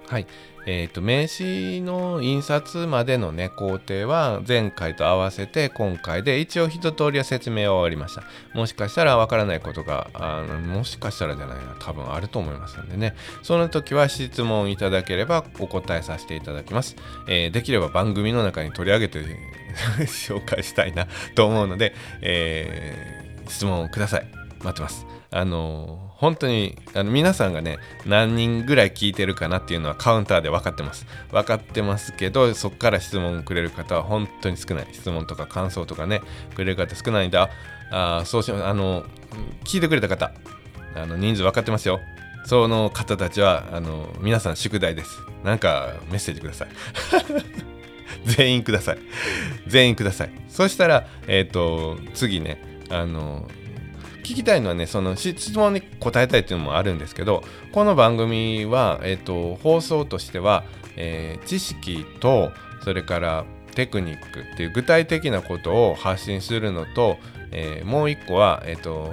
[0.06, 0.26] はい
[0.66, 8.22] えーと、名刺の印刷までのね工程は前回と合わせて今回で一応一通りは説明は終わりました。
[8.58, 13.14] もしかしたらわからないことがあのもしかしたらじゃないな多分あると思いますんでね。
[13.42, 16.96] その時は質問いただければお答えさせていただきます、
[17.28, 19.20] えー、できれば番組の中に取り上げて
[20.06, 24.26] 紹介したいなと思うので、えー、質問をください。
[24.62, 25.06] 待ってます。
[25.36, 31.06] あの本当にあの皆さんがね何人ぐらい聞いてるかなっていうのはカウンターで分かってます。
[31.32, 34.86] 分かってますけどそこから質問くれる方は本当に少ない。
[34.92, 36.22] 質問とか感想とかね
[36.54, 37.50] くれる方少ないんだ
[37.90, 39.04] あそうしあの
[39.64, 40.30] 聞いてくれた方
[40.94, 41.98] あの人数分かってますよ。
[42.46, 45.18] その方たちはあの皆さん宿題です。
[45.42, 46.68] なんかメッセージください。
[48.24, 48.98] 全員ください。
[49.66, 50.30] 全員ください。
[50.48, 53.48] そしたらえっ、ー、と次ねあの
[54.24, 60.64] 聞きたいのはねその質問に答えたいっていうのもあるんですけどこの番組は、えーと、放送としては、
[60.96, 62.50] えー、知識と
[62.82, 63.44] それから
[63.74, 67.18] テクニックっていう具体的なことを発信するのと、
[67.52, 69.12] えー、もう一個は、えーと、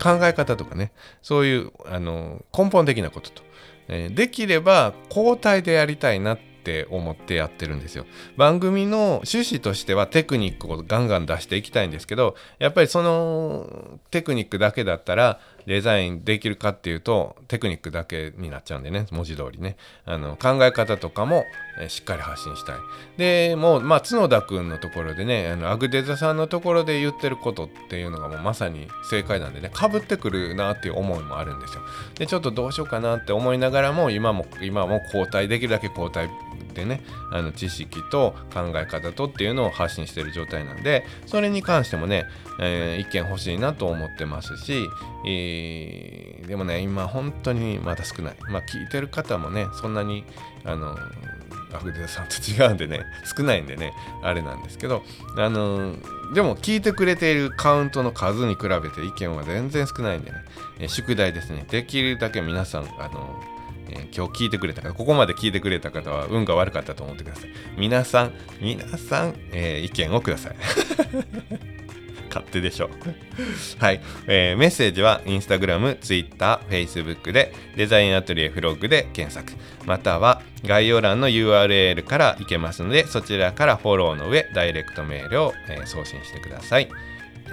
[0.00, 0.92] 考え方とかね
[1.22, 3.42] そういうあの根本的なことと、
[3.88, 8.06] えー、できれば交代でやりたいなってって思ってやってるんですよ。
[8.36, 19.76] 番組の趣旨としてはテクニックをガンガン出していきたいんですけどやっぱりそのテクニックだけだったらデザインできるかっていうとテクニックだけになっちゃうんでね文字通りね。
[20.04, 21.44] あの考え方とかも、
[21.80, 22.76] えしっかり発信したい。
[23.16, 31.82] でもうまあ角田君のところでねあのアグデザさんのところで言ってることっていうのがもうまさに正解なんでねかぶってくるなっていう思いもあるんですよ。
[32.18, 36.28] でちょっとどうしようかなって思いながらも今も今も交代できるだけ交代
[36.74, 37.02] でね
[37.32, 42.24] あの知識と考え方とっていうのを発信してる状態なんでそれに関してもね、
[42.60, 44.88] えー、意見欲しいなと思ってますし、
[45.26, 48.36] えー、でもね今本当にまだ少ない。
[48.50, 50.24] まあ聞いてる方もねそんなに
[50.64, 50.96] あの
[51.72, 53.04] アフデさんと違うんでね
[53.36, 53.92] 少ないんでね
[54.22, 55.04] あれなんですけど
[55.36, 55.96] あの
[56.34, 60.38] でも聞いてくれているカウントの数に比べて意見は全然少ないんでね、
[60.80, 61.64] え宿題ですね。
[61.70, 63.40] できるだけ皆さんあの
[63.88, 67.50] えー、今日聞いてくれた方、ここまで聞いてくれた方は運が悪かったと思ってください。
[67.76, 70.56] 皆さん、皆さん、えー、意見をください。
[72.28, 72.90] 勝手でしょ。
[73.78, 79.58] はい、えー、メッセージは Instagram、Twitter、Facebook でデザインアトリエフロッグで検索。
[79.86, 86.88] または概要欄の URL から行けますのでそちらからフォローの上ダイレクトメールを、えー、送信してください、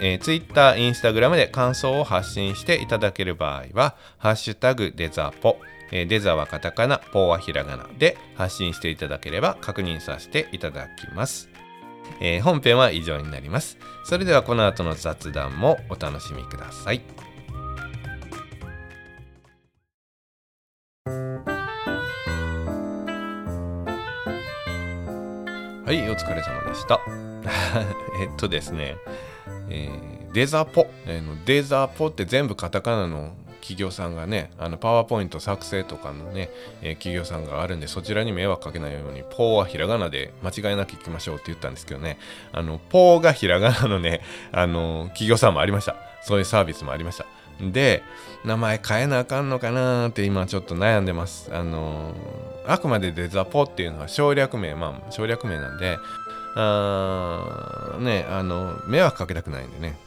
[0.01, 5.57] えー、Twitter、Instagram で感想を発信していただける場合はハッシュタグデザポ。
[5.95, 11.49] えデザはカタカナ、ポーはひらがなで発信していただければ確認させていただきます。
[12.19, 13.77] えー、本編は以上になります。
[14.03, 17.01] それではこの後の雑談もお楽しみください。
[25.85, 26.99] はい、お疲れ様でした。
[28.19, 28.95] えっとですね、
[29.69, 36.49] えー、デザポ、えー、デザポって全部カタカナの企業さんがね、あのパワーポイント作成とかのね、
[36.81, 42.19] えー、企業さんがあるんで、そちらに迷惑かけないように、ポーはひらがなで間違いなく聞きましょうって言ったんですけどね、
[42.51, 45.95] あの、ポーがひらがなのね、あの、企業さんもありました。
[46.23, 47.25] そういうサービスもありました。
[47.61, 48.03] で、
[48.43, 51.49] 名前変えなあかんのかなーって今ちょっと悩んでます。
[51.53, 52.13] あの
[52.65, 55.97] あくまでデザポっていうのは省略名、まあ省略名なんで、
[56.55, 59.97] あーね、あの、迷惑かけたくないんでね、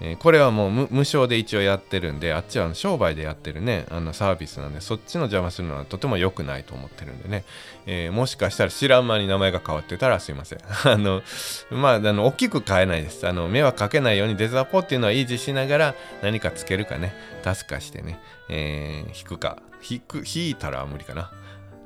[0.00, 7.44] えー、これはもう無償で一応やってるんであっちは商売でやってるねあのサービスなんでそっちの邪魔するのはとても良くないと思ってるんでね、
[7.86, 10.58] えー、もしかしたら知らん間に名前が変わってたらすいません。
[10.84, 11.22] あの
[11.70, 13.26] まああの大きく変えないです。
[13.26, 17.14] あの迷惑かけないようにデザポっていうのは維持しながら何かつけるかね。
[17.44, 18.18] 足すかしてね、
[18.48, 19.58] えー、引くか。
[19.88, 21.30] 引く引いたら無理かな。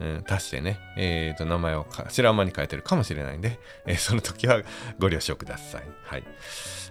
[0.02, 4.60] うん、足してね、えーと、名前を知らん間に変えてるかもしれないんで、えー、その時は
[4.98, 5.82] ご了承ください。
[6.04, 6.24] はい。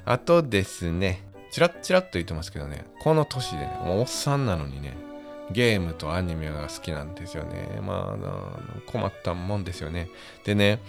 [0.05, 4.95] あとですね、チラッチラッと言ってますけどね、この年でね、おっさんなのにね、
[5.51, 7.81] ゲームとアニメが好きなんですよね。
[7.81, 10.07] まあ、困ったもんですよね。
[10.45, 10.79] でね、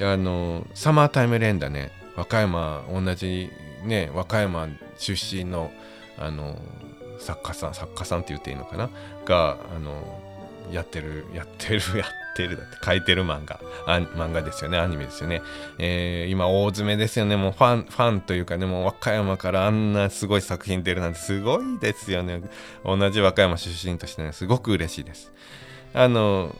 [0.00, 3.48] あの、サマータイム連打ね、和歌山、同じ
[3.84, 5.70] ね、和歌山出身の、
[6.18, 6.60] あの、
[7.20, 8.90] 作家さん、作家さんって言っていいのかな？
[9.24, 10.20] が、あの、
[10.72, 15.42] やってる、やってる、 やってるだって書いてる漫画、漫画ですよね、アニメですよね。
[15.78, 22.42] えー、今大詰めですよね、もうファン、ファンというかね、もう和歌山からあんなすごい作品出るなんてすごいですよね。
[22.84, 25.32] 同じ和歌山出身としてね、すごく嬉しいです。
[25.94, 26.54] あの、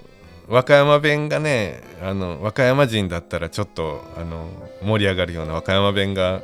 [0.49, 4.49] 和歌山弁がね、あの、和歌山人だったらちょっと、あの、
[4.83, 6.41] 盛り上がるような和歌山弁が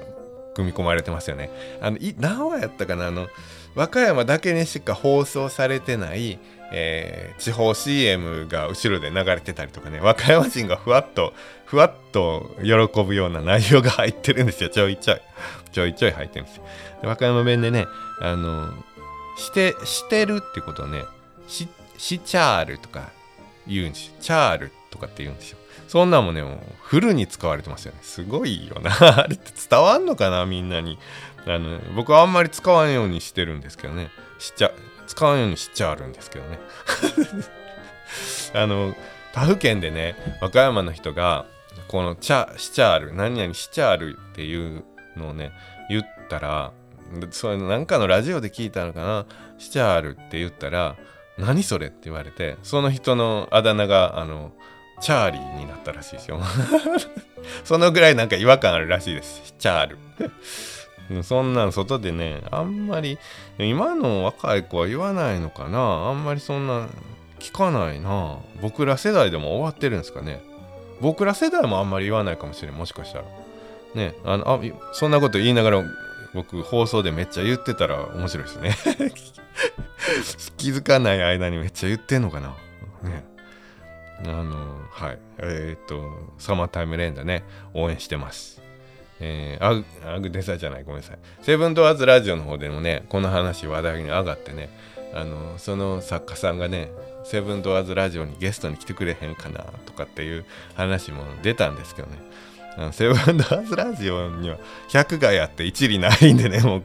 [0.55, 1.51] 組み込まれてますよね。
[1.81, 3.07] あの、い何話やったかな？
[3.07, 3.29] あの、
[3.75, 6.39] 和歌山だけにしか放送されてない
[6.77, 11.33] えー、地方 CM が後ろで流れてたりとかね和歌山人がふわっと
[11.67, 14.71] ふわっと喜ぶような内容が入ってるんですよ。
[14.71, 15.21] ちょいちょい。
[15.71, 16.65] ちょいちょい入ってるんですよ。
[17.05, 17.87] 和歌山弁でね
[18.21, 18.73] あの
[19.37, 21.05] してしてるってことはね
[21.47, 23.11] ししチャールとか
[23.69, 24.15] 言うんですよ。
[24.21, 25.59] チャールとかって言うんですよ。
[25.87, 28.01] そんなんもねもうフルに使われてますよね。
[28.03, 28.91] すごいよな。
[29.23, 30.99] あれって伝わんのかなみんなに。
[31.47, 34.11] あの僕はあんまり使わんようにしてるんですけどね。
[34.41, 34.73] しちゃ
[35.07, 36.59] 使わんようにしちゃあるんですけどね。
[38.55, 38.95] あの
[39.33, 41.47] 他府県でね和歌山の人が
[41.89, 44.85] このチャしちゃある何々しちゃあるっていう
[45.17, 45.53] のをね
[45.89, 46.73] 言ったら
[47.31, 49.27] それなんかのラジオで聞いたのかな？
[49.59, 50.97] しちゃあるって言ったら
[51.39, 54.53] 何それって言われてその人のあだ名があの
[55.01, 56.41] チャーリーになったらしいですよ。
[57.65, 59.55] そのぐらいなんか違和感あるらしいです。
[59.59, 59.99] チャール
[61.23, 63.19] そんなん外でね、あんまり、
[63.59, 66.89] 今の若い子は言わないのかなあんまりそんな
[67.39, 70.43] 聞かないな僕ら世代でも終わってるんですかね
[71.01, 73.25] 僕ら世代もあんまり言わないかもしれん、もしかしたら。
[73.95, 74.61] ね、あの、あ
[74.93, 75.85] そんなこと言いながら
[76.33, 78.77] 僕放送でめっちゃ言ってたら面白いですね
[80.57, 82.49] 気づかない間にめっちゃ言ってんのかな
[83.03, 83.25] ね。
[84.25, 85.19] あの、はい。
[85.39, 87.45] えー、っと、サマータイムレンダね、
[87.75, 88.63] 応援してます。
[89.21, 91.19] えー、アグアグデザじゃないごめんなさい。
[91.43, 94.69] セブンドアーズラジオの方でもねこの話話題に上がってね
[95.15, 96.91] あのその作家さんがね
[97.25, 100.45] セブンドアーズラジオにゲストに来てくれへんかなとかっていう
[100.75, 102.19] 話も出たんですけどね。
[102.77, 104.59] あのセブンドアーズラジオには
[104.89, 106.83] 100害あって一理ないんでねも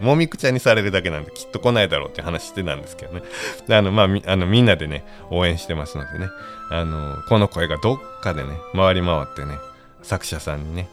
[0.00, 3.22] うもみくちゃにされるだけなんできっと来ないだろうって話してたんですけどね。
[3.68, 6.28] あのまあみあのみんなでね応援してますのでね。
[6.70, 9.58] あのこの声がどっかでね回り回ってね
[10.02, 10.88] 作者さんにね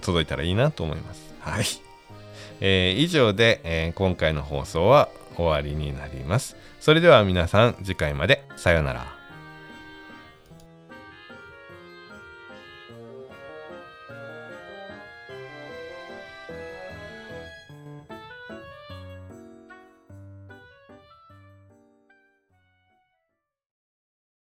[0.00, 1.34] 届いたらいいなと思います。
[1.40, 1.64] はい。
[2.60, 6.56] えー、以上で、えー、今回の放送は終わりになります。
[6.80, 9.15] それでは皆さん次回までさようなら。